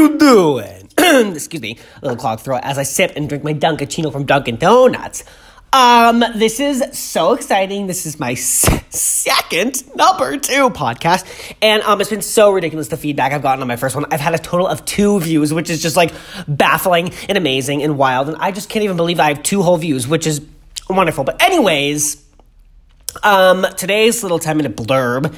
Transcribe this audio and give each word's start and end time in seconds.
you 0.00 0.18
doing? 0.18 0.88
Excuse 1.34 1.60
me, 1.62 1.78
a 1.96 2.04
little 2.04 2.16
clogged 2.16 2.42
throat 2.42 2.60
as 2.62 2.78
I 2.78 2.82
sip 2.84 3.12
and 3.16 3.28
drink 3.28 3.44
my 3.44 3.54
Dunkaccino 3.54 4.10
from 4.12 4.24
Dunkin' 4.24 4.56
Donuts. 4.56 5.24
Um, 5.72 6.24
this 6.34 6.58
is 6.58 6.82
so 6.98 7.32
exciting. 7.34 7.86
This 7.86 8.04
is 8.04 8.18
my 8.18 8.32
s- 8.32 8.68
second 8.90 9.84
number 9.94 10.36
two 10.36 10.70
podcast, 10.70 11.24
and 11.62 11.80
um, 11.84 12.00
it's 12.00 12.10
been 12.10 12.22
so 12.22 12.50
ridiculous 12.50 12.88
the 12.88 12.96
feedback 12.96 13.32
I've 13.32 13.42
gotten 13.42 13.62
on 13.62 13.68
my 13.68 13.76
first 13.76 13.94
one. 13.94 14.04
I've 14.10 14.18
had 14.20 14.34
a 14.34 14.38
total 14.38 14.66
of 14.66 14.84
two 14.84 15.20
views, 15.20 15.54
which 15.54 15.70
is 15.70 15.80
just 15.80 15.94
like 15.94 16.12
baffling 16.48 17.12
and 17.28 17.38
amazing 17.38 17.84
and 17.84 17.96
wild, 17.96 18.28
and 18.28 18.36
I 18.38 18.50
just 18.50 18.68
can't 18.68 18.84
even 18.84 18.96
believe 18.96 19.20
I 19.20 19.28
have 19.28 19.44
two 19.44 19.62
whole 19.62 19.76
views, 19.76 20.08
which 20.08 20.26
is 20.26 20.40
wonderful. 20.88 21.22
But 21.22 21.40
anyways, 21.40 22.20
um, 23.22 23.64
today's 23.76 24.24
little 24.24 24.40
ten 24.40 24.56
minute 24.56 24.74
blurb 24.76 25.32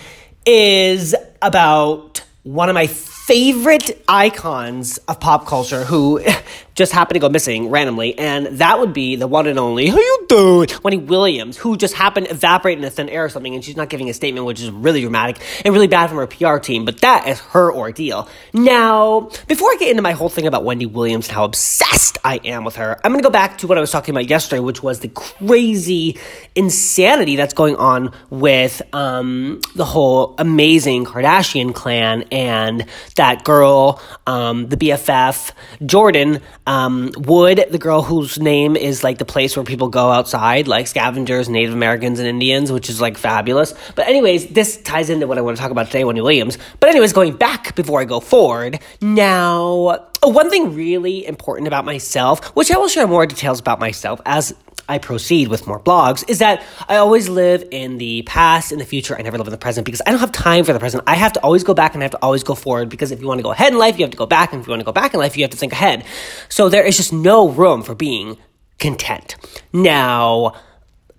is 0.46 1.14
about 1.42 2.22
one 2.42 2.70
of 2.70 2.74
my 2.74 2.86
favorite 3.26 4.02
icons 4.08 4.98
of 5.06 5.20
pop 5.20 5.46
culture 5.46 5.84
who 5.84 6.20
just 6.74 6.92
happened 6.92 7.14
to 7.14 7.20
go 7.20 7.28
missing 7.28 7.68
randomly, 7.68 8.18
and 8.18 8.46
that 8.58 8.80
would 8.80 8.92
be 8.92 9.16
the 9.16 9.26
one 9.26 9.46
and 9.46 9.58
only 9.58 9.88
How 9.88 9.96
you 9.96 10.26
doing? 10.28 10.68
Wendy 10.82 10.96
Williams, 10.96 11.56
who 11.56 11.76
just 11.76 11.94
happened 11.94 12.26
to 12.26 12.32
evaporate 12.32 12.78
in 12.78 12.84
a 12.84 12.90
thin 12.90 13.08
air 13.08 13.24
or 13.24 13.28
something, 13.28 13.54
and 13.54 13.62
she's 13.62 13.76
not 13.76 13.88
giving 13.88 14.08
a 14.08 14.14
statement, 14.14 14.46
which 14.46 14.60
is 14.60 14.70
really 14.70 15.02
dramatic 15.02 15.38
and 15.64 15.72
really 15.72 15.86
bad 15.86 16.08
from 16.08 16.18
her 16.18 16.26
PR 16.26 16.58
team. 16.58 16.84
But 16.84 17.00
that 17.02 17.28
is 17.28 17.38
her 17.40 17.72
ordeal. 17.72 18.28
Now, 18.52 19.30
before 19.46 19.70
I 19.70 19.76
get 19.78 19.90
into 19.90 20.02
my 20.02 20.12
whole 20.12 20.28
thing 20.28 20.46
about 20.46 20.64
Wendy 20.64 20.86
Williams 20.86 21.28
and 21.28 21.34
how 21.34 21.44
obsessed 21.44 22.18
I 22.24 22.40
am 22.44 22.64
with 22.64 22.76
her, 22.76 22.98
I'm 23.04 23.12
going 23.12 23.22
to 23.22 23.26
go 23.26 23.32
back 23.32 23.58
to 23.58 23.66
what 23.66 23.78
I 23.78 23.80
was 23.80 23.90
talking 23.90 24.14
about 24.14 24.28
yesterday, 24.28 24.60
which 24.60 24.82
was 24.82 25.00
the 25.00 25.08
crazy 25.08 26.18
insanity 26.54 27.36
that's 27.36 27.54
going 27.54 27.76
on 27.76 28.12
with 28.30 28.82
um, 28.94 29.60
the 29.76 29.84
whole 29.84 30.34
amazing 30.38 31.04
Kardashian 31.04 31.74
clan 31.74 32.24
and 32.32 32.86
that 33.16 33.44
girl, 33.44 34.00
um, 34.26 34.68
the 34.68 34.76
BFF, 34.76 35.52
Jordyn 35.80 36.40
um, 36.66 37.12
Wood, 37.16 37.64
the 37.70 37.78
girl 37.78 38.02
whose 38.02 38.38
name 38.38 38.76
is 38.76 39.04
like 39.04 39.18
the 39.18 39.24
place 39.24 39.56
where 39.56 39.64
people 39.64 39.88
go 39.88 40.10
outside, 40.10 40.68
like 40.68 40.86
scavengers, 40.86 41.48
Native 41.48 41.74
Americans, 41.74 42.18
and 42.18 42.28
Indians, 42.28 42.72
which 42.72 42.88
is 42.88 43.00
like 43.00 43.18
fabulous. 43.18 43.74
But, 43.94 44.08
anyways, 44.08 44.48
this 44.48 44.80
ties 44.82 45.10
into 45.10 45.26
what 45.26 45.38
I 45.38 45.40
want 45.40 45.56
to 45.56 45.60
talk 45.60 45.70
about 45.70 45.86
today, 45.86 46.04
Wendy 46.04 46.20
Williams. 46.20 46.58
But, 46.80 46.90
anyways, 46.90 47.12
going 47.12 47.36
back 47.36 47.74
before 47.74 48.00
I 48.00 48.04
go 48.04 48.20
forward, 48.20 48.78
now, 49.00 50.08
one 50.22 50.50
thing 50.50 50.74
really 50.74 51.26
important 51.26 51.66
about 51.66 51.84
myself, 51.84 52.44
which 52.56 52.70
I 52.70 52.78
will 52.78 52.88
share 52.88 53.06
more 53.06 53.26
details 53.26 53.60
about 53.60 53.80
myself 53.80 54.20
as 54.24 54.54
I 54.88 54.98
proceed 54.98 55.48
with 55.48 55.66
more 55.66 55.80
blogs 55.80 56.28
is 56.28 56.40
that 56.40 56.62
I 56.88 56.96
always 56.96 57.28
live 57.28 57.66
in 57.70 57.98
the 57.98 58.22
past, 58.22 58.72
in 58.72 58.78
the 58.78 58.84
future. 58.84 59.16
I 59.16 59.22
never 59.22 59.38
live 59.38 59.46
in 59.46 59.52
the 59.52 59.58
present 59.58 59.84
because 59.84 60.02
I 60.06 60.10
don't 60.10 60.20
have 60.20 60.32
time 60.32 60.64
for 60.64 60.72
the 60.72 60.80
present. 60.80 61.04
I 61.06 61.14
have 61.14 61.32
to 61.34 61.40
always 61.40 61.64
go 61.64 61.74
back 61.74 61.94
and 61.94 62.02
I 62.02 62.04
have 62.04 62.12
to 62.12 62.22
always 62.22 62.42
go 62.42 62.54
forward 62.54 62.88
because 62.88 63.10
if 63.10 63.20
you 63.20 63.26
want 63.26 63.38
to 63.38 63.42
go 63.42 63.52
ahead 63.52 63.72
in 63.72 63.78
life, 63.78 63.98
you 63.98 64.04
have 64.04 64.10
to 64.10 64.16
go 64.16 64.26
back. 64.26 64.52
And 64.52 64.60
if 64.60 64.66
you 64.66 64.70
want 64.70 64.80
to 64.80 64.84
go 64.84 64.92
back 64.92 65.14
in 65.14 65.20
life, 65.20 65.36
you 65.36 65.44
have 65.44 65.50
to 65.50 65.56
think 65.56 65.72
ahead. 65.72 66.04
So 66.48 66.68
there 66.68 66.84
is 66.84 66.96
just 66.96 67.12
no 67.12 67.48
room 67.48 67.82
for 67.82 67.94
being 67.94 68.36
content. 68.78 69.36
Now, 69.72 70.54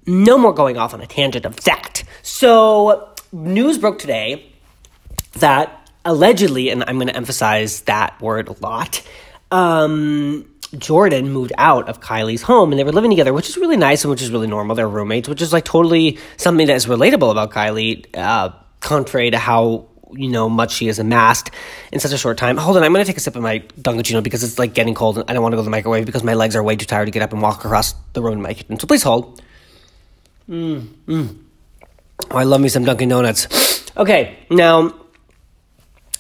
no 0.06 0.38
more 0.38 0.54
going 0.54 0.78
off 0.78 0.94
on 0.94 1.02
a 1.02 1.08
tangent 1.08 1.46
of 1.46 1.56
that. 1.62 2.04
So, 2.22 3.14
news 3.32 3.78
broke 3.78 4.00
today 4.00 4.52
that 5.34 5.90
allegedly, 6.06 6.70
and 6.70 6.84
I'm 6.86 6.98
going 6.98 7.08
to 7.08 7.16
emphasize 7.16 7.82
that 7.82 8.20
word 8.22 8.50
a 8.50 8.54
lot, 8.62 9.02
um, 9.52 10.46
Jordyn 10.74 11.28
moved 11.28 11.54
out 11.58 11.88
of 11.88 12.00
Kylie's 12.00 12.42
home 12.42 12.72
and 12.72 12.80
they 12.80 12.84
were 12.84 12.92
living 12.92 13.12
together, 13.12 13.34
which 13.34 13.50
is 13.50 13.58
really 13.58 13.78
nice 13.78 14.04
and 14.04 14.12
which 14.12 14.22
is 14.22 14.32
really 14.32 14.48
normal. 14.48 14.76
They're 14.76 14.90
roommates, 14.90 15.30
which 15.30 15.42
is 15.42 15.54
like 15.54 15.66
totally 15.66 16.18
something 16.38 16.68
that 16.68 16.76
is 16.76 16.88
relatable 16.88 17.30
about 17.32 17.52
Kylie, 17.52 18.06
uh, 18.16 18.50
contrary 18.80 19.32
to 19.32 19.38
how 19.38 19.86
you 20.16 20.30
know 20.30 20.50
much 20.50 20.72
she 20.72 20.88
has 20.88 21.00
amassed 21.00 21.52
in 21.92 22.00
such 22.00 22.12
a 22.12 22.18
short 22.18 22.38
time. 22.38 22.58
Hold 22.58 22.78
on, 22.78 22.84
I'm 22.84 22.92
gonna 22.92 23.06
take 23.06 23.18
a 23.18 23.20
sip 23.20 23.36
of 23.36 23.44
my 23.44 23.60
Dunkaccino 23.80 24.24
because 24.24 24.44
it's 24.44 24.60
like 24.60 24.74
getting 24.74 24.94
cold 24.94 25.18
and 25.18 25.30
I 25.30 25.34
don't 25.34 25.44
want 25.44 25.54
to 25.54 25.58
go 25.58 25.62
to 25.62 25.66
the 25.66 25.72
microwave 25.72 26.06
because 26.06 26.24
my 26.24 26.34
legs 26.34 26.56
are 26.56 26.64
way 26.64 26.76
too 26.76 26.86
tired 26.86 27.06
to 27.06 27.12
get 27.12 27.22
up 27.22 27.34
and 27.34 27.42
walk 27.42 27.64
across 27.64 27.94
the 28.14 28.22
room 28.22 28.36
to 28.38 28.42
my 28.42 28.54
kitchen. 28.54 28.80
So 28.80 28.88
please 28.88 29.04
hold. 29.04 29.42
Mmm, 30.50 30.88
mmm. 31.08 31.38
Oh, 32.32 32.38
I 32.38 32.44
love 32.44 32.62
me 32.62 32.70
some 32.70 32.84
Dunkin' 32.86 33.10
Donuts. 33.10 33.72
Okay, 33.96 34.40
now 34.50 34.92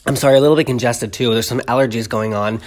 I'm 0.05 0.16
sorry, 0.16 0.38
a 0.38 0.41
little 0.41 0.55
bit 0.55 0.67
congested 0.67 1.11
too. 1.11 1.33
There's 1.33 1.47
some 1.47 1.59
allergies 1.61 2.07
going 2.07 2.35
on. 2.35 2.61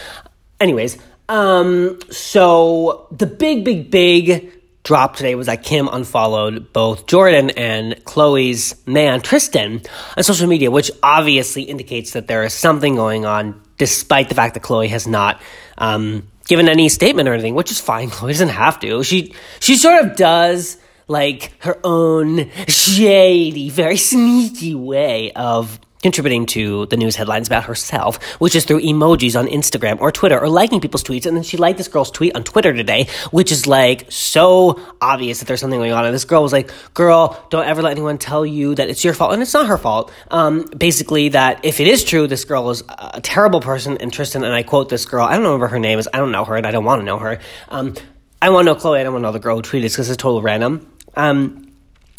Anyways, 0.59 0.99
um, 1.29 1.99
so 2.11 3.09
the 3.11 3.27
big, 3.27 3.65
big, 3.65 3.91
big 3.91 4.53
drop 4.87 5.17
today 5.17 5.35
was 5.35 5.47
that 5.47 5.65
Kim 5.65 5.89
unfollowed 5.89 6.73
both 6.73 7.07
Jordyn 7.07 7.53
and 7.57 7.95
Khloe's 8.05 8.87
man 8.87 9.21
Tristan 9.21 9.83
on 10.17 10.23
social 10.23 10.47
media, 10.47 10.71
which 10.71 10.91
obviously 11.03 11.63
indicates 11.63 12.13
that 12.13 12.29
there 12.29 12.45
is 12.45 12.55
something 12.55 12.95
going 12.95 13.27
on, 13.27 13.61
despite 13.79 14.29
the 14.29 14.37
fact 14.37 14.55
that 14.55 14.63
Khloe 14.63 14.89
has 14.89 15.09
not 15.09 15.43
um, 15.77 16.29
given 16.47 16.69
any 16.69 16.89
statement 16.89 17.29
or 17.29 17.33
anything, 17.33 17.57
which 17.57 17.73
is 17.73 17.81
fine. 17.81 18.11
Khloe 18.11 18.29
doesn't 18.29 18.51
have 18.51 18.79
to. 18.81 19.03
She 19.03 19.35
she 19.59 19.77
sort 19.77 20.05
of 20.05 20.17
does 20.17 20.79
like 21.09 21.53
her 21.63 21.79
own 21.83 22.49
shady, 22.69 23.69
very 23.71 23.97
sneaky 24.13 24.75
way 24.75 25.33
of 25.33 25.81
contributing 26.07 26.47
to 26.47 26.87
the 26.87 26.97
news 26.97 27.17
headlines 27.17 27.49
about 27.49 27.65
herself, 27.65 28.23
which 28.39 28.55
is 28.55 28.65
through 28.65 28.81
emojis 28.81 29.37
on 29.37 29.49
Instagram 29.49 30.01
or 30.01 30.13
Twitter 30.13 30.39
or 30.39 30.49
liking 30.49 30.81
people's 30.81 31.03
tweets. 31.03 31.27
And 31.27 31.37
then 31.37 31.43
she 31.43 31.57
liked 31.57 31.79
this 31.79 31.89
girl's 31.89 32.13
tweet 32.13 32.37
on 32.37 32.45
Twitter 32.45 32.73
today, 32.73 33.09
which 33.33 33.51
is 33.51 33.67
like 33.67 34.07
so 34.09 34.81
obvious 35.01 35.41
that 35.41 35.47
there's 35.49 35.61
something 35.61 35.81
going 35.81 35.91
on. 35.91 36.05
And 36.05 36.15
this 36.15 36.25
girl 36.25 36.45
was 36.45 36.53
like, 36.53 36.71
girl, 36.95 37.45
don't 37.51 37.67
ever 37.67 37.83
let 37.83 37.91
anyone 37.91 38.19
tell 38.19 38.47
you 38.47 38.77
that 38.77 38.89
it's 38.89 39.03
your 39.03 39.15
fault. 39.15 39.33
And 39.33 39.43
it's 39.43 39.53
not 39.53 39.67
her 39.67 39.79
fault. 39.79 40.13
Um, 40.31 40.65
basically 40.77 41.31
that 41.31 41.65
if 41.65 41.81
it 41.81 41.89
is 41.89 42.05
true, 42.05 42.29
this 42.29 42.45
girl 42.45 42.71
is 42.71 42.85
a 42.89 43.21
terrible 43.21 43.61
person. 43.61 43.99
And 43.99 44.13
Tristan, 44.13 44.45
and 44.45 44.55
I 44.55 44.63
quote 44.63 44.89
this 44.89 45.07
girl, 45.07 45.27
I 45.27 45.33
don't 45.35 45.43
know 45.43 45.57
what 45.57 45.71
her 45.71 45.81
name 45.81 45.99
is. 45.99 46.09
I 46.15 46.19
don't 46.19 46.31
know 46.31 46.45
her 46.45 46.55
and 46.55 46.69
I 46.69 46.71
don't 46.71 46.85
want 46.85 47.01
to 47.01 47.05
know 47.05 47.19
her. 47.19 47.41
Um, 47.69 47.95
I 48.41 48.51
want 48.51 48.69
to 48.69 48.75
know 48.75 48.79
Khloe, 48.79 49.01
I 49.01 49.03
don't 49.03 49.13
want 49.13 49.25
to 49.25 49.29
know 49.29 49.33
the 49.33 49.41
girl 49.41 49.57
who 49.57 49.63
tweeted 49.63 49.83
this 49.83 49.95
because 49.95 50.09
it's 50.09 50.23
total 50.23 50.41
random. 50.41 50.89
Um, 51.17 51.66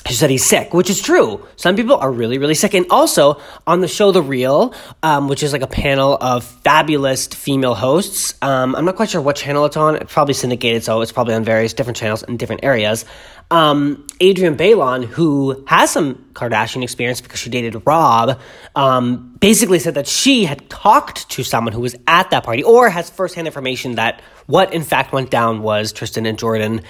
she 0.08 0.14
said 0.14 0.30
he's 0.30 0.46
sick, 0.46 0.74
which 0.74 0.90
is 0.90 1.02
true. 1.02 1.46
Some 1.58 1.76
people 1.76 1.98
are 1.98 2.12
really, 2.12 2.38
really 2.38 2.56
sick. 2.56 2.74
And 2.74 2.86
also 2.90 3.42
on 3.66 3.82
the 3.82 3.88
show 3.88 4.12
The 4.12 4.22
Real, 4.22 4.74
um, 5.04 5.28
which 5.28 5.44
is 5.44 5.52
like 5.52 5.62
a 5.62 5.68
panel 5.68 6.18
of 6.20 6.44
fabulous 6.44 7.28
female 7.28 7.76
hosts. 7.76 8.34
Um, 8.42 8.76
I'm 8.76 8.86
not 8.86 8.96
quite 8.96 9.10
sure 9.10 9.22
what 9.22 9.36
channel 9.36 9.66
it's 9.66 9.78
on. 9.78 9.98
It's 9.98 10.14
probably 10.14 10.34
syndicated, 10.34 10.84
so 10.84 11.02
it's 11.02 11.12
probably 11.12 11.34
on 11.34 11.44
various 11.44 11.74
different 11.74 11.98
channels 11.98 12.24
in 12.24 12.38
different 12.38 12.64
areas. 12.64 13.06
Um, 13.50 14.06
Adrienne 14.22 14.58
Bailon, 14.58 15.06
who 15.06 15.64
has 15.68 15.92
some 15.92 16.16
Kardashian 16.34 16.84
experience 16.84 17.22
because 17.22 17.40
she 17.40 17.50
dated 17.50 17.82
Rob, 17.86 18.40
um, 18.76 19.36
basically 19.40 19.80
said 19.80 19.96
that 19.96 20.08
she 20.08 20.46
had 20.46 20.70
talked 20.70 21.30
to 21.32 21.44
someone 21.44 21.74
who 21.74 21.82
was 21.82 21.96
at 22.08 22.30
that 22.32 22.44
party 22.44 22.64
or 22.64 22.90
has 22.90 23.10
firsthand 23.10 23.48
information 23.48 23.96
that 23.96 24.22
what 24.48 24.74
in 24.74 24.84
fact 24.84 25.14
went 25.14 25.30
down 25.30 25.62
was 25.62 25.94
Tristan 25.94 26.26
and 26.26 26.38
Jordyn. 26.38 26.84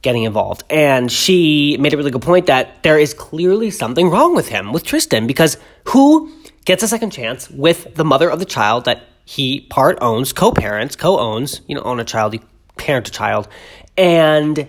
Getting 0.00 0.22
involved. 0.22 0.62
And 0.70 1.10
she 1.10 1.76
made 1.80 1.92
a 1.92 1.96
really 1.96 2.12
good 2.12 2.22
point 2.22 2.46
that 2.46 2.82
there 2.82 2.98
is 2.98 3.14
clearly 3.14 3.70
something 3.70 4.10
wrong 4.10 4.34
with 4.34 4.48
him, 4.48 4.72
with 4.72 4.84
Tristan, 4.84 5.26
because 5.26 5.56
who 5.84 6.32
gets 6.64 6.82
a 6.82 6.88
second 6.88 7.10
chance 7.10 7.50
with 7.50 7.94
the 7.94 8.04
mother 8.04 8.30
of 8.30 8.38
the 8.38 8.44
child 8.44 8.84
that 8.84 9.02
he 9.24 9.62
part 9.62 9.98
owns, 10.00 10.32
co 10.32 10.52
parents, 10.52 10.94
co 10.96 11.18
owns, 11.18 11.60
you 11.66 11.74
know, 11.74 11.82
own 11.82 11.98
a 11.98 12.04
child, 12.04 12.34
you 12.34 12.40
parent 12.76 13.08
a 13.08 13.10
child. 13.10 13.48
And 13.96 14.68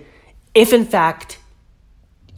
if 0.55 0.73
in 0.73 0.85
fact, 0.85 1.37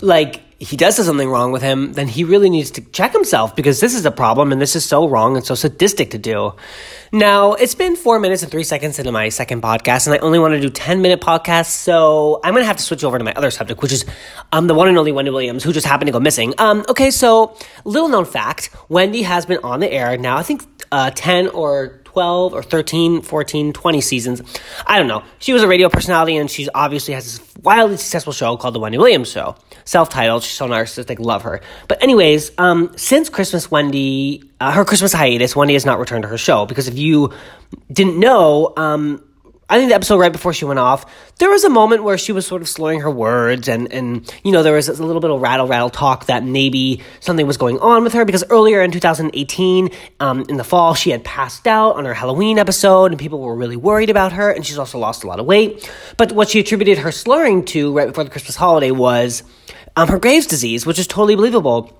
like, 0.01 0.41
he 0.61 0.77
does 0.77 0.95
have 0.97 1.07
something 1.07 1.27
wrong 1.27 1.51
with 1.51 1.63
him, 1.63 1.93
then 1.93 2.07
he 2.07 2.23
really 2.23 2.47
needs 2.47 2.69
to 2.69 2.81
check 2.91 3.13
himself 3.13 3.55
because 3.55 3.79
this 3.79 3.95
is 3.95 4.05
a 4.05 4.11
problem 4.11 4.51
and 4.51 4.61
this 4.61 4.75
is 4.75 4.85
so 4.85 5.09
wrong 5.09 5.35
and 5.35 5.43
so 5.43 5.55
sadistic 5.55 6.11
to 6.11 6.19
do. 6.19 6.53
Now, 7.11 7.53
it's 7.53 7.73
been 7.73 7.95
four 7.95 8.19
minutes 8.19 8.43
and 8.43 8.51
three 8.51 8.63
seconds 8.63 8.99
into 8.99 9.11
my 9.11 9.29
second 9.29 9.63
podcast, 9.63 10.05
and 10.05 10.13
I 10.13 10.19
only 10.19 10.37
want 10.37 10.53
to 10.53 10.61
do 10.61 10.69
10 10.69 11.01
minute 11.01 11.19
podcasts, 11.19 11.71
so 11.71 12.39
I'm 12.43 12.53
going 12.53 12.61
to 12.61 12.67
have 12.67 12.77
to 12.77 12.83
switch 12.83 13.03
over 13.03 13.17
to 13.17 13.23
my 13.23 13.33
other 13.33 13.49
subject, 13.49 13.81
which 13.81 13.91
is 13.91 14.05
um, 14.51 14.67
the 14.67 14.75
one 14.75 14.87
and 14.87 14.99
only 14.99 15.11
Wendy 15.11 15.31
Williams, 15.31 15.63
who 15.63 15.73
just 15.73 15.87
happened 15.87 16.09
to 16.09 16.13
go 16.13 16.19
missing. 16.19 16.53
Um, 16.59 16.85
okay, 16.87 17.09
so 17.09 17.57
little 17.83 18.07
known 18.07 18.25
fact 18.25 18.69
Wendy 18.87 19.23
has 19.23 19.47
been 19.47 19.59
on 19.63 19.79
the 19.79 19.91
air 19.91 20.15
now, 20.15 20.37
I 20.37 20.43
think 20.43 20.63
uh, 20.91 21.09
10 21.09 21.47
or 21.47 22.00
12 22.11 22.53
or 22.53 22.61
13, 22.61 23.21
14, 23.21 23.71
20 23.71 24.01
seasons. 24.01 24.41
I 24.85 24.97
don't 24.97 25.07
know. 25.07 25.23
She 25.39 25.53
was 25.53 25.63
a 25.63 25.67
radio 25.67 25.87
personality 25.87 26.35
and 26.35 26.51
she 26.51 26.67
obviously 26.75 27.13
has 27.13 27.39
this 27.39 27.57
wildly 27.63 27.95
successful 27.95 28.33
show 28.33 28.57
called 28.57 28.75
The 28.75 28.79
Wendy 28.79 28.97
Williams 28.97 29.31
Show. 29.31 29.55
Self 29.85 30.09
titled. 30.09 30.43
She's 30.43 30.57
so 30.57 30.67
narcissistic. 30.67 31.19
Love 31.19 31.43
her. 31.43 31.61
But, 31.87 32.03
anyways, 32.03 32.51
um, 32.57 32.91
since 32.97 33.29
Christmas, 33.29 33.71
Wendy, 33.71 34.43
uh, 34.59 34.71
her 34.71 34.83
Christmas 34.83 35.13
hiatus, 35.13 35.55
Wendy 35.55 35.73
has 35.73 35.85
not 35.85 35.99
returned 35.99 36.23
to 36.23 36.27
her 36.27 36.37
show 36.37 36.65
because 36.65 36.87
if 36.87 36.97
you 36.97 37.31
didn't 37.91 38.19
know, 38.19 38.73
um, 38.75 39.23
I 39.71 39.77
think 39.77 39.87
the 39.87 39.95
episode 39.95 40.17
right 40.17 40.33
before 40.33 40.51
she 40.51 40.65
went 40.65 40.79
off, 40.79 41.05
there 41.37 41.49
was 41.49 41.63
a 41.63 41.69
moment 41.69 42.03
where 42.03 42.17
she 42.17 42.33
was 42.33 42.45
sort 42.45 42.61
of 42.61 42.67
slurring 42.67 42.99
her 42.99 43.09
words, 43.09 43.69
and 43.69 43.89
and 43.93 44.29
you 44.43 44.51
know 44.51 44.63
there 44.63 44.73
was 44.73 44.89
a 44.89 45.01
little 45.01 45.21
bit 45.21 45.31
of 45.31 45.39
rattle 45.39 45.65
rattle 45.65 45.89
talk 45.89 46.25
that 46.25 46.43
maybe 46.43 47.01
something 47.21 47.47
was 47.47 47.55
going 47.55 47.79
on 47.79 48.03
with 48.03 48.11
her 48.11 48.25
because 48.25 48.43
earlier 48.49 48.81
in 48.81 48.91
2018, 48.91 49.89
um, 50.19 50.45
in 50.49 50.57
the 50.57 50.65
fall, 50.65 50.93
she 50.93 51.09
had 51.09 51.23
passed 51.23 51.67
out 51.67 51.95
on 51.95 52.03
her 52.03 52.13
Halloween 52.13 52.59
episode, 52.59 53.11
and 53.11 53.19
people 53.19 53.39
were 53.39 53.55
really 53.55 53.77
worried 53.77 54.09
about 54.09 54.33
her, 54.33 54.51
and 54.51 54.65
she's 54.65 54.77
also 54.77 54.99
lost 54.99 55.23
a 55.23 55.27
lot 55.27 55.39
of 55.39 55.45
weight. 55.45 55.89
But 56.17 56.33
what 56.33 56.49
she 56.49 56.59
attributed 56.59 56.97
her 56.97 57.11
slurring 57.13 57.63
to 57.67 57.93
right 57.93 58.09
before 58.09 58.25
the 58.25 58.29
Christmas 58.29 58.57
holiday 58.57 58.91
was 58.91 59.41
um, 59.95 60.09
her 60.09 60.19
Graves' 60.19 60.47
disease, 60.47 60.85
which 60.85 60.99
is 60.99 61.07
totally 61.07 61.35
believable. 61.35 61.97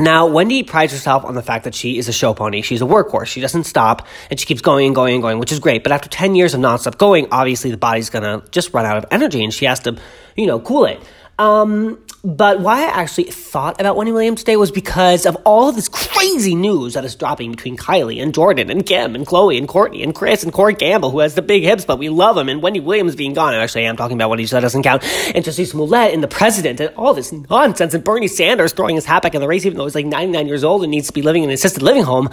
Now, 0.00 0.28
Wendy 0.28 0.62
prides 0.62 0.92
herself 0.92 1.24
on 1.24 1.34
the 1.34 1.42
fact 1.42 1.64
that 1.64 1.74
she 1.74 1.98
is 1.98 2.08
a 2.08 2.12
show 2.12 2.32
pony. 2.32 2.62
She's 2.62 2.80
a 2.80 2.84
workhorse. 2.84 3.26
She 3.26 3.40
doesn't 3.40 3.64
stop 3.64 4.06
and 4.30 4.38
she 4.38 4.46
keeps 4.46 4.60
going 4.60 4.86
and 4.86 4.94
going 4.94 5.14
and 5.14 5.22
going, 5.22 5.40
which 5.40 5.50
is 5.50 5.58
great. 5.58 5.82
But 5.82 5.90
after 5.90 6.08
10 6.08 6.36
years 6.36 6.54
of 6.54 6.60
nonstop 6.60 6.98
going, 6.98 7.26
obviously 7.32 7.72
the 7.72 7.76
body's 7.76 8.08
gonna 8.08 8.44
just 8.52 8.72
run 8.72 8.86
out 8.86 8.96
of 8.96 9.06
energy 9.10 9.42
and 9.42 9.52
she 9.52 9.64
has 9.64 9.80
to, 9.80 9.96
you 10.36 10.46
know, 10.46 10.60
cool 10.60 10.84
it. 10.84 11.02
Um, 11.38 11.98
but 12.24 12.58
why 12.60 12.80
I 12.80 12.86
actually 12.86 13.24
thought 13.24 13.80
about 13.80 13.96
Wendy 13.96 14.10
Williams 14.10 14.40
today 14.40 14.56
was 14.56 14.72
because 14.72 15.24
of 15.24 15.36
all 15.44 15.70
this 15.70 15.88
crazy 15.88 16.56
news 16.56 16.94
that 16.94 17.04
is 17.04 17.14
dropping 17.14 17.52
between 17.52 17.76
Kylie 17.76 18.20
and 18.20 18.34
Jordyn 18.34 18.70
and 18.70 18.84
Kim 18.84 19.14
and 19.14 19.24
Khloe 19.24 19.56
and 19.56 19.68
Kourtney 19.68 20.02
and 20.02 20.12
Kris 20.12 20.42
and 20.42 20.52
Corey 20.52 20.74
Gamble, 20.74 21.10
who 21.10 21.20
has 21.20 21.36
the 21.36 21.42
big 21.42 21.62
hips, 21.62 21.84
but 21.84 21.98
we 21.98 22.08
love 22.08 22.36
him, 22.36 22.48
and 22.48 22.60
Wendy 22.60 22.80
Williams 22.80 23.14
being 23.14 23.34
gone. 23.34 23.54
And 23.54 23.62
actually, 23.62 23.86
I 23.86 23.88
am 23.88 23.96
talking 23.96 24.16
about 24.16 24.30
Wendy, 24.30 24.46
so 24.46 24.56
that 24.56 24.62
doesn't 24.62 24.82
count. 24.82 25.04
And 25.34 25.44
Jussie 25.44 25.66
Smollett 25.66 26.12
and 26.12 26.22
the 26.22 26.28
president 26.28 26.80
and 26.80 26.92
all 26.96 27.14
this 27.14 27.32
nonsense, 27.32 27.94
and 27.94 28.02
Bernie 28.02 28.28
Sanders 28.28 28.72
throwing 28.72 28.96
his 28.96 29.04
hat 29.04 29.22
back 29.22 29.34
in 29.36 29.40
the 29.40 29.48
race, 29.48 29.64
even 29.64 29.78
though 29.78 29.84
he's 29.84 29.94
like 29.94 30.06
99 30.06 30.48
years 30.48 30.64
old 30.64 30.82
and 30.82 30.90
needs 30.90 31.06
to 31.06 31.12
be 31.12 31.22
living 31.22 31.44
in 31.44 31.50
an 31.50 31.54
assisted 31.54 31.82
living 31.82 32.02
home 32.02 32.28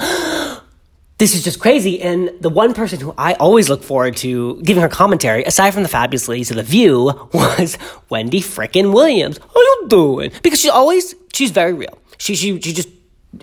this 1.26 1.34
is 1.34 1.44
just 1.44 1.60
crazy. 1.60 2.00
And 2.04 2.30
the 2.40 2.52
one 2.52 2.76
person 2.76 3.00
who 3.00 3.12
I 3.18 3.34
always 3.34 3.68
look 3.68 3.82
forward 3.82 4.16
to 4.18 4.62
giving 4.62 4.84
her 4.84 4.90
commentary, 4.90 5.44
aside 5.44 5.72
from 5.72 5.82
the 5.82 5.90
fabulous 5.90 6.28
ladies 6.28 6.52
of 6.52 6.58
The 6.58 6.62
View, 6.62 7.30
was 7.34 7.80
Wendy 8.10 8.42
frickin' 8.42 8.94
Williams. 8.94 9.40
How 9.40 9.60
you 9.60 9.86
doing? 9.88 10.32
Because 10.44 10.62
she's 10.62 10.70
always, 10.70 11.16
she's 11.34 11.50
very 11.50 11.74
real. 11.74 11.98
She, 12.20 12.36
she, 12.36 12.62
she 12.62 12.74
just 12.74 12.90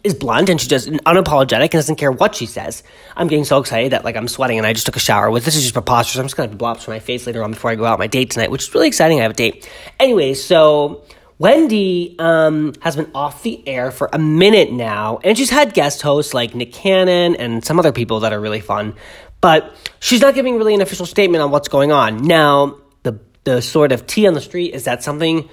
is 0.05 0.15
blunt 0.15 0.49
and 0.49 0.61
she 0.61 0.69
just 0.69 0.89
unapologetic 0.91 1.61
and 1.61 1.71
doesn't 1.73 1.97
care 1.97 2.13
what 2.13 2.37
she 2.37 2.47
says. 2.47 2.85
I'm 3.17 3.27
getting 3.27 3.45
so 3.45 3.59
excited 3.59 3.91
that 3.91 4.05
like 4.05 4.15
I'm 4.15 4.29
sweating 4.29 4.59
and 4.59 4.67
I 4.67 4.75
just 4.75 4.87
took 4.87 4.95
a 4.95 5.01
shower 5.01 5.29
with 5.33 5.45
this 5.45 5.57
is 5.57 5.63
just 5.63 5.75
preposterous. 5.75 6.21
I'm 6.21 6.27
just 6.27 6.37
gonna 6.37 6.51
have 6.51 6.57
blobs 6.57 6.85
from 6.85 6.95
my 6.95 7.01
face 7.01 7.27
later 7.27 7.43
on 7.43 7.51
before 7.51 7.73
I 7.73 7.75
go 7.75 7.85
out 7.85 7.95
on 7.95 7.99
my 7.99 8.07
date 8.07 8.31
tonight, 8.31 8.53
which 8.53 8.63
is 8.63 8.75
really 8.75 8.87
exciting. 8.87 9.19
I 9.19 9.23
have 9.23 9.33
a 9.33 9.35
date. 9.35 9.69
Anyway, 9.99 10.35
so 10.35 11.03
Wendy 11.43 12.15
um, 12.21 12.73
has 12.83 12.95
been 12.95 13.11
off 13.17 13.43
the 13.43 13.67
air 13.67 13.91
for 13.91 14.09
a 14.13 14.19
minute 14.19 14.71
now, 14.71 15.19
and 15.25 15.37
she's 15.37 15.51
had 15.51 15.75
guest 15.75 16.01
hosts 16.01 16.35
like 16.35 16.55
Nick 16.55 16.73
Cannon 16.73 17.35
and 17.35 17.65
some 17.65 17.81
other 17.81 17.91
people 17.91 18.21
that 18.21 18.33
are 18.33 18.41
really 18.41 18.61
fun, 18.61 18.95
but 19.41 19.75
she's 19.99 20.21
not 20.21 20.37
giving 20.37 20.57
really 20.57 20.73
an 20.73 20.81
official 20.81 21.05
statement 21.05 21.43
on 21.43 21.51
what's 21.51 21.67
going 21.67 21.91
on. 21.91 22.23
Now, 22.29 22.79
the 23.03 23.19
the 23.43 23.61
sort 23.61 23.91
of 23.91 24.07
tea 24.07 24.29
on 24.29 24.35
the 24.35 24.41
street 24.41 24.73
is 24.73 24.85
that 24.85 25.03
something 25.03 25.49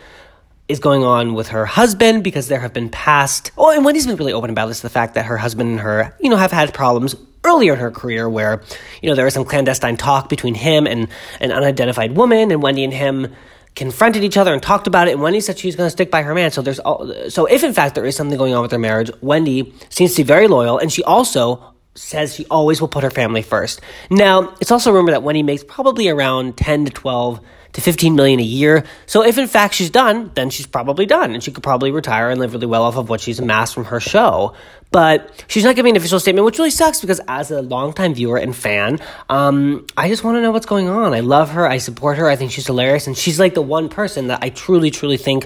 is 0.67 0.79
going 0.79 1.03
on 1.03 1.33
with 1.33 1.47
her 1.47 1.65
husband 1.65 2.23
because 2.23 2.49
there 2.49 2.59
have 2.59 2.71
been 2.71 2.89
past. 2.89 3.49
Oh, 3.57 3.75
and 3.75 3.83
Wendy's 3.83 4.05
been 4.05 4.15
really 4.15 4.33
open 4.33 4.51
about 4.51 4.67
this 4.67 4.81
the 4.81 4.91
fact 4.91 5.15
that 5.15 5.25
her 5.25 5.37
husband 5.37 5.71
and 5.71 5.79
her, 5.79 6.15
you 6.19 6.29
know, 6.29 6.37
have 6.37 6.51
had 6.51 6.71
problems 6.71 7.15
earlier 7.43 7.73
in 7.73 7.79
her 7.79 7.89
career 7.89 8.29
where, 8.29 8.61
you 9.01 9.09
know, 9.09 9.15
there 9.15 9.25
was 9.25 9.33
some 9.33 9.43
clandestine 9.43 9.97
talk 9.97 10.29
between 10.29 10.53
him 10.53 10.85
and 10.85 11.07
an 11.39 11.51
unidentified 11.51 12.15
woman, 12.15 12.51
and 12.51 12.61
Wendy 12.61 12.83
and 12.83 12.93
him 12.93 13.33
confronted 13.75 14.23
each 14.23 14.37
other 14.37 14.53
and 14.53 14.61
talked 14.61 14.87
about 14.87 15.07
it. 15.07 15.11
And 15.11 15.21
Wendy 15.21 15.41
said 15.41 15.57
she's 15.57 15.75
going 15.75 15.87
to 15.87 15.91
stick 15.91 16.11
by 16.11 16.23
her 16.23 16.33
man. 16.33 16.51
So 16.51 16.61
there's 16.61 16.79
all, 16.79 17.29
so 17.29 17.45
if 17.45 17.63
in 17.63 17.73
fact 17.73 17.95
there 17.95 18.05
is 18.05 18.15
something 18.15 18.37
going 18.37 18.53
on 18.53 18.61
with 18.61 18.71
their 18.71 18.79
marriage, 18.79 19.11
Wendy 19.21 19.73
seems 19.89 20.15
to 20.15 20.23
be 20.23 20.27
very 20.27 20.47
loyal, 20.47 20.77
and 20.77 20.91
she 20.91 21.03
also 21.03 21.73
says 21.99 22.35
she 22.35 22.45
always 22.47 22.81
will 22.81 22.87
put 22.87 23.03
her 23.03 23.11
family 23.11 23.41
first. 23.41 23.81
Now 24.09 24.55
it's 24.59 24.71
also 24.71 24.91
rumored 24.91 25.13
that 25.13 25.23
Wendy 25.23 25.43
makes 25.43 25.63
probably 25.63 26.09
around 26.09 26.57
ten 26.57 26.85
to 26.85 26.91
twelve 26.91 27.41
to 27.73 27.81
15 27.81 28.15
million 28.15 28.39
a 28.39 28.43
year. 28.43 28.83
So 29.05 29.23
if 29.23 29.37
in 29.37 29.47
fact 29.47 29.75
she's 29.75 29.89
done, 29.89 30.31
then 30.33 30.49
she's 30.49 30.65
probably 30.65 31.05
done 31.05 31.33
and 31.33 31.43
she 31.43 31.51
could 31.51 31.63
probably 31.63 31.91
retire 31.91 32.29
and 32.29 32.39
live 32.39 32.53
really 32.53 32.65
well 32.65 32.83
off 32.83 32.97
of 32.97 33.09
what 33.09 33.21
she's 33.21 33.39
amassed 33.39 33.73
from 33.73 33.85
her 33.85 33.99
show. 33.99 34.55
But 34.91 35.43
she's 35.47 35.63
not 35.63 35.75
giving 35.75 35.91
an 35.91 35.97
official 35.97 36.19
statement, 36.19 36.45
which 36.45 36.57
really 36.57 36.71
sucks 36.71 36.99
because 36.99 37.21
as 37.27 37.51
a 37.51 37.61
longtime 37.61 38.15
viewer 38.15 38.37
and 38.37 38.55
fan, 38.55 38.99
um, 39.29 39.85
I 39.95 40.07
just 40.09 40.23
want 40.23 40.37
to 40.37 40.41
know 40.41 40.51
what's 40.51 40.65
going 40.65 40.89
on. 40.89 41.13
I 41.13 41.19
love 41.19 41.51
her. 41.51 41.67
I 41.67 41.77
support 41.77 42.17
her. 42.17 42.27
I 42.27 42.35
think 42.35 42.51
she's 42.51 42.65
hilarious. 42.65 43.05
And 43.05 43.15
she's 43.15 43.39
like 43.39 43.53
the 43.53 43.61
one 43.61 43.89
person 43.89 44.27
that 44.27 44.39
I 44.41 44.49
truly, 44.49 44.89
truly 44.89 45.17
think 45.17 45.45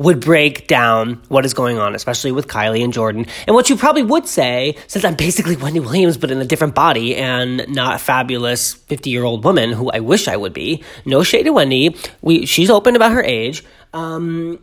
would 0.00 0.18
break 0.18 0.66
down 0.66 1.20
what 1.28 1.44
is 1.44 1.52
going 1.52 1.78
on, 1.78 1.94
especially 1.94 2.32
with 2.32 2.48
Kylie 2.48 2.82
and 2.82 2.90
Jordyn. 2.90 3.28
And 3.46 3.54
what 3.54 3.68
you 3.68 3.76
probably 3.76 4.02
would 4.02 4.26
say, 4.26 4.76
since 4.86 5.04
I'm 5.04 5.14
basically 5.14 5.56
Wendy 5.62 5.78
Williams, 5.78 6.16
but 6.16 6.30
in 6.30 6.38
a 6.38 6.44
different 6.46 6.74
body 6.74 7.14
and 7.14 7.66
not 7.68 7.96
a 7.96 7.98
fabulous 7.98 8.72
50 8.72 9.10
year 9.10 9.24
old 9.24 9.44
woman 9.44 9.72
who 9.72 9.90
I 9.90 10.00
wish 10.00 10.26
I 10.26 10.38
would 10.38 10.54
be. 10.54 10.82
No 11.04 11.22
shade 11.22 11.42
to 11.42 11.50
Wendy. 11.50 11.96
We, 12.22 12.46
she's 12.46 12.70
open 12.70 12.96
about 12.96 13.12
her 13.12 13.22
age. 13.22 13.62
Um, 13.92 14.58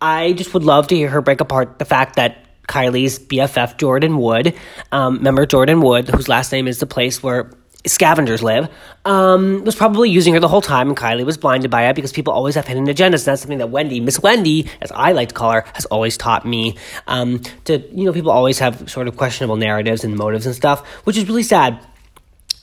I 0.00 0.32
just 0.32 0.54
would 0.54 0.64
love 0.64 0.86
to 0.88 0.96
hear 0.96 1.10
her 1.10 1.20
break 1.20 1.42
apart 1.42 1.78
the 1.78 1.84
fact 1.84 2.16
that 2.16 2.38
Kylie's 2.66 3.18
BFF 3.18 3.76
Jordyn 3.76 4.16
Wood, 4.16 4.54
um, 4.90 5.18
remember 5.18 5.46
Jordyn 5.46 5.82
Wood, 5.82 6.08
whose 6.08 6.26
last 6.26 6.50
name 6.52 6.68
is 6.68 6.78
the 6.78 6.86
place 6.86 7.22
where 7.22 7.50
scavengers 7.86 8.42
live, 8.42 8.68
um, 9.04 9.64
was 9.64 9.74
probably 9.74 10.10
using 10.10 10.34
her 10.34 10.40
the 10.40 10.48
whole 10.48 10.62
time, 10.62 10.88
and 10.88 10.96
Kylie 10.96 11.24
was 11.24 11.36
blinded 11.36 11.70
by 11.70 11.88
it 11.88 11.94
because 11.94 12.12
people 12.12 12.32
always 12.32 12.54
have 12.54 12.66
hidden 12.66 12.86
agendas. 12.86 13.20
And 13.20 13.26
that's 13.26 13.42
something 13.42 13.58
that 13.58 13.70
Wendy, 13.70 14.00
Miss 14.00 14.20
Wendy, 14.20 14.68
as 14.80 14.90
I 14.92 15.12
like 15.12 15.28
to 15.28 15.34
call 15.34 15.52
her, 15.52 15.64
has 15.74 15.84
always 15.86 16.16
taught 16.16 16.46
me. 16.46 16.76
Um, 17.06 17.40
to 17.64 17.78
you 17.94 18.04
know, 18.04 18.12
people 18.12 18.30
always 18.30 18.58
have 18.58 18.90
sort 18.90 19.08
of 19.08 19.16
questionable 19.16 19.56
narratives 19.56 20.04
and 20.04 20.16
motives 20.16 20.46
and 20.46 20.54
stuff, 20.54 20.86
which 21.04 21.16
is 21.16 21.28
really 21.28 21.42
sad. 21.42 21.78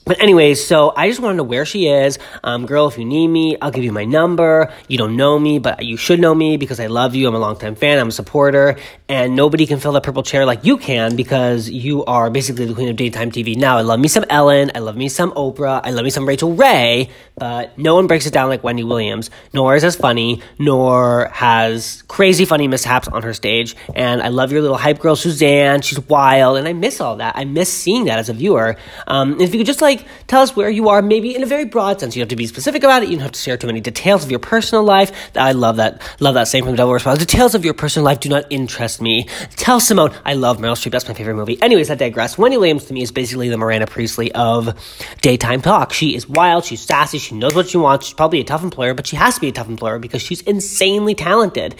But 0.04 0.20
anyways, 0.20 0.64
so 0.64 0.92
I 0.96 1.08
just 1.08 1.20
want 1.20 1.34
to 1.34 1.36
know 1.36 1.44
where 1.44 1.64
she 1.64 1.86
is. 1.86 2.18
Um, 2.42 2.66
girl, 2.66 2.88
if 2.88 2.98
you 2.98 3.04
need 3.04 3.28
me, 3.28 3.56
I'll 3.62 3.70
give 3.70 3.84
you 3.84 3.92
my 3.92 4.04
number. 4.04 4.72
You 4.88 4.98
don't 4.98 5.16
know 5.16 5.38
me, 5.38 5.60
but 5.60 5.84
you 5.84 5.96
should 5.96 6.18
know 6.18 6.34
me 6.34 6.56
because 6.56 6.80
I 6.80 6.88
love 6.88 7.14
you. 7.14 7.28
I'm 7.28 7.34
a 7.36 7.38
longtime 7.38 7.76
fan. 7.76 8.00
I'm 8.00 8.08
a 8.08 8.12
supporter. 8.12 8.76
And 9.08 9.36
nobody 9.36 9.64
can 9.64 9.78
fill 9.78 9.92
that 9.92 10.02
purple 10.02 10.24
chair 10.24 10.44
like 10.44 10.64
you 10.64 10.76
can 10.76 11.14
because 11.14 11.70
you 11.70 12.04
are 12.06 12.30
basically 12.30 12.64
the 12.64 12.74
queen 12.74 12.88
of 12.88 12.96
daytime 12.96 13.30
TV. 13.30 13.56
Now, 13.56 13.78
I 13.78 13.82
love 13.82 14.00
me 14.00 14.08
some 14.08 14.24
Ellen. 14.28 14.72
I 14.74 14.80
love 14.80 14.96
me 14.96 15.08
some 15.08 15.30
Oprah. 15.32 15.80
I 15.84 15.90
love 15.90 16.02
me 16.02 16.10
some 16.10 16.26
Rachael 16.26 16.54
Ray. 16.54 17.10
But 17.36 17.78
no 17.78 17.94
one 17.94 18.08
breaks 18.08 18.26
it 18.26 18.32
down 18.32 18.48
like 18.48 18.64
Wendy 18.64 18.84
Williams, 18.84 19.30
nor 19.54 19.76
is 19.76 19.84
as 19.84 19.94
funny, 19.94 20.42
nor 20.58 21.28
has 21.32 22.02
crazy 22.08 22.44
funny 22.44 22.66
mishaps 22.66 23.06
on 23.06 23.22
her 23.22 23.34
stage. 23.34 23.76
And 23.94 24.20
I 24.20 24.28
love 24.28 24.50
your 24.50 24.62
little 24.62 24.78
hype 24.78 24.98
girl, 24.98 25.14
Suzanne. 25.14 25.82
She's 25.82 26.00
wild. 26.08 26.56
And 26.56 26.66
I 26.66 26.72
miss 26.72 27.00
all 27.00 27.16
that. 27.16 27.36
I 27.36 27.44
miss 27.44 27.72
seeing 27.72 28.06
that 28.06 28.18
as 28.18 28.28
a 28.28 28.32
viewer. 28.32 28.76
Um, 29.06 29.40
if 29.40 29.52
you 29.52 29.60
could 29.60 29.66
just 29.66 29.80
like, 29.82 29.91
like 29.96 30.06
tell 30.26 30.42
us 30.42 30.56
where 30.56 30.70
you 30.70 30.88
are, 30.88 31.02
maybe 31.02 31.34
in 31.34 31.42
a 31.42 31.46
very 31.46 31.64
broad 31.64 32.00
sense. 32.00 32.16
You 32.16 32.20
don't 32.20 32.26
have 32.26 32.30
to 32.30 32.36
be 32.36 32.46
specific 32.46 32.82
about 32.82 33.02
it. 33.02 33.08
You 33.08 33.16
don't 33.16 33.22
have 33.22 33.32
to 33.32 33.40
share 33.40 33.56
too 33.56 33.66
many 33.66 33.80
details 33.80 34.24
of 34.24 34.30
your 34.30 34.40
personal 34.40 34.84
life. 34.84 35.12
I 35.36 35.52
love 35.52 35.76
that. 35.76 36.02
Love 36.20 36.34
that 36.34 36.48
saying 36.48 36.64
from 36.64 36.72
the 36.72 36.76
Devil 36.76 36.90
Wears 36.90 37.02
Prada. 37.02 37.18
Details 37.18 37.54
of 37.54 37.64
your 37.64 37.74
personal 37.74 38.04
life 38.04 38.20
do 38.20 38.28
not 38.28 38.44
interest 38.50 39.00
me. 39.00 39.26
Tell 39.56 39.80
Simone, 39.80 40.14
I 40.24 40.34
love 40.34 40.58
Meryl 40.58 40.76
Streep. 40.76 40.92
That's 40.92 41.08
my 41.08 41.14
favorite 41.14 41.34
movie. 41.34 41.60
Anyways, 41.60 41.90
I 41.90 41.94
digress. 41.94 42.38
Wendy 42.38 42.56
Williams 42.56 42.86
to 42.86 42.94
me 42.94 43.02
is 43.02 43.12
basically 43.12 43.48
the 43.48 43.56
Miranda 43.56 43.86
Priestly 43.86 44.32
of 44.32 44.74
daytime 45.20 45.62
talk. 45.62 45.92
She 45.92 46.14
is 46.14 46.28
wild. 46.28 46.64
She's 46.64 46.80
sassy. 46.80 47.18
She 47.18 47.34
knows 47.34 47.54
what 47.54 47.68
she 47.68 47.76
wants. 47.76 48.06
She's 48.06 48.14
probably 48.14 48.40
a 48.40 48.44
tough 48.44 48.62
employer, 48.62 48.94
but 48.94 49.06
she 49.06 49.16
has 49.16 49.34
to 49.34 49.40
be 49.40 49.48
a 49.48 49.52
tough 49.52 49.68
employer 49.68 49.98
because 49.98 50.22
she's 50.22 50.40
insanely 50.42 51.14
talented. 51.14 51.74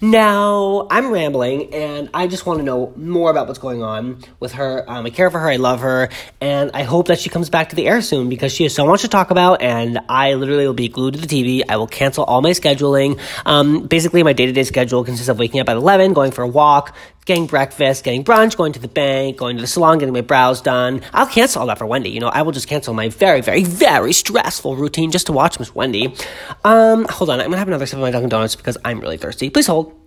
Now, 0.00 0.86
I'm 0.90 1.10
rambling 1.10 1.74
and 1.74 2.10
I 2.14 2.26
just 2.26 2.46
want 2.46 2.58
to 2.58 2.64
know 2.64 2.92
more 2.96 3.30
about 3.30 3.46
what's 3.46 3.58
going 3.58 3.82
on 3.82 4.22
with 4.40 4.52
her. 4.52 4.88
Um, 4.88 5.06
I 5.06 5.10
care 5.10 5.30
for 5.30 5.38
her. 5.38 5.48
I 5.48 5.56
love 5.56 5.80
her. 5.80 6.08
And 6.40 6.70
I 6.74 6.84
hope 6.84 7.08
that 7.08 7.18
she 7.18 7.28
comes 7.28 7.50
back 7.50 7.57
back 7.58 7.70
to 7.70 7.76
the 7.76 7.88
air 7.88 8.00
soon 8.00 8.28
because 8.28 8.52
she 8.52 8.62
has 8.62 8.72
so 8.72 8.86
much 8.86 9.00
to 9.00 9.08
talk 9.08 9.32
about, 9.32 9.60
and 9.60 9.98
I 10.08 10.34
literally 10.34 10.64
will 10.64 10.74
be 10.74 10.88
glued 10.88 11.14
to 11.14 11.20
the 11.20 11.26
TV. 11.26 11.64
I 11.68 11.76
will 11.76 11.88
cancel 11.88 12.22
all 12.22 12.40
my 12.40 12.50
scheduling. 12.50 13.18
Um, 13.44 13.88
basically, 13.88 14.22
my 14.22 14.32
day 14.32 14.46
to 14.46 14.52
day 14.52 14.62
schedule 14.62 15.02
consists 15.02 15.28
of 15.28 15.40
waking 15.40 15.58
up 15.58 15.68
at 15.68 15.76
11, 15.76 16.12
going 16.12 16.30
for 16.30 16.42
a 16.42 16.46
walk, 16.46 16.94
getting 17.24 17.46
breakfast, 17.46 18.04
getting 18.04 18.22
brunch, 18.22 18.56
going 18.56 18.74
to 18.74 18.78
the 18.78 18.86
bank, 18.86 19.38
going 19.38 19.56
to 19.56 19.60
the 19.60 19.66
salon, 19.66 19.98
getting 19.98 20.14
my 20.14 20.20
brows 20.20 20.60
done. 20.60 21.02
I'll 21.12 21.26
cancel 21.26 21.62
all 21.62 21.66
that 21.66 21.78
for 21.78 21.86
Wendy. 21.86 22.10
You 22.10 22.20
know, 22.20 22.28
I 22.28 22.42
will 22.42 22.52
just 22.52 22.68
cancel 22.68 22.94
my 22.94 23.08
very, 23.08 23.40
very, 23.40 23.64
very 23.64 24.12
stressful 24.12 24.76
routine 24.76 25.10
just 25.10 25.26
to 25.26 25.32
watch 25.32 25.58
Miss 25.58 25.74
Wendy. 25.74 26.14
Um, 26.62 27.06
hold 27.10 27.28
on, 27.28 27.40
I'm 27.40 27.46
gonna 27.46 27.58
have 27.58 27.66
another 27.66 27.86
sip 27.86 27.96
of 27.96 28.02
my 28.02 28.12
Dunkin' 28.12 28.28
Donuts 28.28 28.54
because 28.54 28.78
I'm 28.84 29.00
really 29.00 29.16
thirsty. 29.16 29.50
Please 29.50 29.66
hold. 29.66 29.97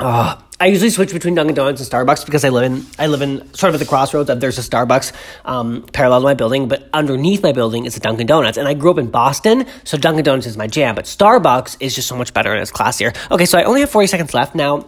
Oh, 0.00 0.42
I 0.58 0.66
usually 0.66 0.90
switch 0.90 1.12
between 1.12 1.34
Dunkin' 1.34 1.54
Donuts 1.54 1.80
and 1.80 1.90
Starbucks 1.90 2.24
because 2.24 2.44
I 2.44 2.48
live 2.48 2.64
in 2.64 2.86
I 2.98 3.06
live 3.06 3.22
in 3.22 3.52
sort 3.54 3.68
of 3.68 3.74
at 3.74 3.84
the 3.84 3.86
crossroads. 3.86 4.28
That 4.28 4.40
there's 4.40 4.58
a 4.58 4.62
Starbucks 4.62 5.12
um, 5.44 5.82
parallel 5.92 6.20
to 6.20 6.24
my 6.24 6.34
building, 6.34 6.68
but 6.68 6.88
underneath 6.92 7.42
my 7.42 7.52
building 7.52 7.86
is 7.86 7.96
a 7.96 8.00
Dunkin' 8.00 8.26
Donuts. 8.26 8.58
And 8.58 8.66
I 8.66 8.74
grew 8.74 8.90
up 8.90 8.98
in 8.98 9.10
Boston, 9.10 9.66
so 9.84 9.96
Dunkin' 9.96 10.24
Donuts 10.24 10.46
is 10.46 10.56
my 10.56 10.66
jam. 10.66 10.94
But 10.94 11.04
Starbucks 11.04 11.76
is 11.80 11.94
just 11.94 12.08
so 12.08 12.16
much 12.16 12.32
better 12.34 12.52
and 12.52 12.60
it's 12.60 12.72
classier. 12.72 13.14
Okay, 13.30 13.46
so 13.46 13.58
I 13.58 13.64
only 13.64 13.80
have 13.80 13.90
40 13.90 14.06
seconds 14.06 14.34
left 14.34 14.54
now. 14.54 14.86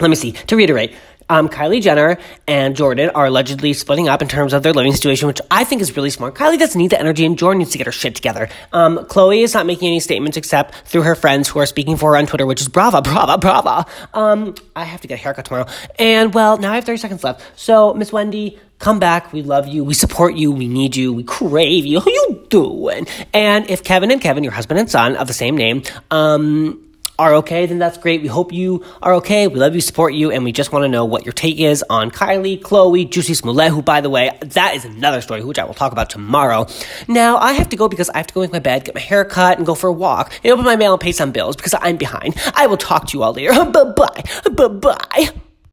Let 0.00 0.10
me 0.10 0.16
see. 0.16 0.32
To 0.32 0.56
reiterate, 0.56 0.94
um, 1.28 1.48
Kylie 1.48 1.82
Jenner 1.82 2.18
and 2.46 2.76
Jordyn 2.76 3.10
are 3.14 3.26
allegedly 3.26 3.72
splitting 3.72 4.08
up 4.08 4.22
in 4.22 4.28
terms 4.28 4.52
of 4.52 4.62
their 4.62 4.72
living 4.72 4.92
situation, 4.92 5.26
which 5.26 5.40
I 5.50 5.64
think 5.64 5.82
is 5.82 5.96
really 5.96 6.10
smart. 6.10 6.34
Kylie 6.34 6.58
doesn't 6.58 6.78
need 6.78 6.90
the 6.90 7.00
energy, 7.00 7.24
and 7.24 7.36
Jordyn 7.36 7.58
needs 7.58 7.72
to 7.72 7.78
get 7.78 7.86
her 7.86 7.92
shit 7.92 8.14
together. 8.14 8.48
Um, 8.72 8.98
Khloe 8.98 9.42
is 9.42 9.54
not 9.54 9.66
making 9.66 9.88
any 9.88 10.00
statements 10.00 10.36
except 10.36 10.74
through 10.86 11.02
her 11.02 11.14
friends 11.14 11.48
who 11.48 11.58
are 11.58 11.66
speaking 11.66 11.96
for 11.96 12.12
her 12.12 12.16
on 12.16 12.26
Twitter, 12.26 12.46
which 12.46 12.60
is 12.60 12.68
brava, 12.68 13.02
brava, 13.02 13.38
brava. 13.38 13.86
Um, 14.14 14.54
I 14.74 14.84
have 14.84 15.00
to 15.02 15.08
get 15.08 15.14
a 15.14 15.22
haircut 15.22 15.44
tomorrow. 15.44 15.66
And 15.98 16.34
well, 16.34 16.58
now 16.58 16.72
I 16.72 16.76
have 16.76 16.84
30 16.84 16.98
seconds 16.98 17.24
left. 17.24 17.42
So, 17.58 17.94
Miss 17.94 18.12
Wendy, 18.12 18.58
come 18.78 18.98
back. 18.98 19.32
We 19.32 19.42
love 19.42 19.66
you. 19.68 19.84
We 19.84 19.94
support 19.94 20.34
you. 20.34 20.52
We 20.52 20.68
need 20.68 20.96
you. 20.96 21.12
We 21.12 21.24
crave 21.24 21.84
you. 21.84 22.00
How 22.00 22.06
are 22.06 22.10
you 22.10 22.46
doing? 22.48 23.06
And 23.34 23.68
if 23.68 23.84
Kevin 23.84 24.10
and 24.10 24.20
Kevin, 24.20 24.44
your 24.44 24.52
husband 24.52 24.80
and 24.80 24.90
son 24.90 25.16
of 25.16 25.26
the 25.26 25.34
same 25.34 25.56
name, 25.56 25.82
um, 26.10 26.87
are 27.18 27.34
okay, 27.36 27.66
then 27.66 27.78
that's 27.78 27.98
great. 27.98 28.22
We 28.22 28.28
hope 28.28 28.52
you 28.52 28.84
are 29.02 29.14
okay. 29.14 29.48
We 29.48 29.54
love 29.56 29.74
you, 29.74 29.80
support 29.80 30.14
you, 30.14 30.30
and 30.30 30.44
we 30.44 30.52
just 30.52 30.72
want 30.72 30.84
to 30.84 30.88
know 30.88 31.04
what 31.04 31.24
your 31.24 31.32
take 31.32 31.58
is 31.58 31.84
on 31.90 32.10
Kylie, 32.10 32.60
Khloe, 32.60 33.08
Jussie 33.08 33.34
Smollett, 33.34 33.72
who, 33.72 33.82
by 33.82 34.00
the 34.00 34.10
way, 34.10 34.36
that 34.40 34.74
is 34.74 34.84
another 34.84 35.20
story, 35.20 35.44
which 35.44 35.58
I 35.58 35.64
will 35.64 35.74
talk 35.74 35.92
about 35.92 36.10
tomorrow. 36.10 36.66
Now, 37.08 37.36
I 37.38 37.52
have 37.52 37.68
to 37.70 37.76
go 37.76 37.88
because 37.88 38.08
I 38.10 38.18
have 38.18 38.28
to 38.28 38.34
go 38.34 38.40
make 38.40 38.52
my 38.52 38.58
bed, 38.58 38.84
get 38.84 38.94
my 38.94 39.00
hair 39.00 39.24
cut, 39.24 39.58
and 39.58 39.66
go 39.66 39.74
for 39.74 39.88
a 39.88 39.92
walk, 39.92 40.32
and 40.44 40.52
open 40.52 40.64
my 40.64 40.76
mail 40.76 40.92
and 40.92 41.00
pay 41.00 41.12
some 41.12 41.32
bills 41.32 41.56
because 41.56 41.74
I'm 41.80 41.96
behind. 41.96 42.34
I 42.54 42.66
will 42.66 42.76
talk 42.76 43.08
to 43.08 43.18
you 43.18 43.22
all 43.24 43.32
later. 43.32 43.52
Bye 43.70 43.84
bye. 43.84 44.22
Bye 44.52 44.68
bye. 44.68 45.40